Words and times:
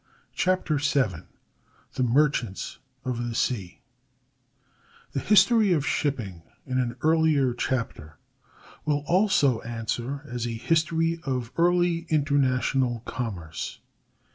CHAPTER 0.33 0.77
VII 0.79 1.25
THE 1.93 2.01
MERCHANTS 2.01 2.79
OF 3.05 3.29
THE 3.29 3.35
SEA 3.35 3.81
The 5.11 5.19
history 5.19 5.73
of 5.73 5.85
shipping 5.85 6.41
in 6.65 6.79
an 6.79 6.95
earlier 7.03 7.53
chapter 7.53 8.17
will 8.83 9.03
also 9.05 9.61
answer 9.61 10.23
as 10.25 10.47
a 10.47 10.57
history 10.57 11.19
of 11.23 11.51
early 11.55 12.07
international 12.09 13.01
commerce. 13.01 13.79